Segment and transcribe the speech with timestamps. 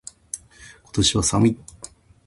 [0.81, 1.57] 今年は寒い。